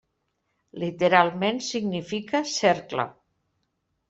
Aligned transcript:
Literalment 0.83 1.61
significa 1.67 2.43
cercle. 2.55 3.07